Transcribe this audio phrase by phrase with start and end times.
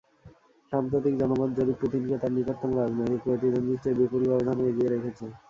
[0.71, 5.25] সাম্প্রতিক জনমত জরিপ পুতিনকে তাঁর নিকটতম রাজনৈতিক প্রতিদ্বন্দ্বীর চেয়ে বিপুল ব্যবধানে এগিয়ে রেখেছে।